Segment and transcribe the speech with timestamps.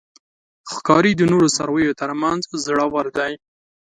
[0.73, 3.31] ښکاري د نورو څارویو تر منځ زړور دی.